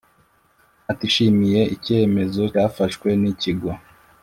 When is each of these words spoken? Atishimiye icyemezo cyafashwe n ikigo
Atishimiye 0.91 1.61
icyemezo 1.75 2.41
cyafashwe 2.53 3.07
n 3.21 3.23
ikigo 3.31 3.71